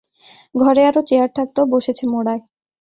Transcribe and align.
ঘরে 0.55 0.81
আরো 0.85 1.01
চেয়ার 1.07 1.29
থাকতেও 1.37 1.65
বসেছে 1.73 2.03
মোড়ায়। 2.07 2.41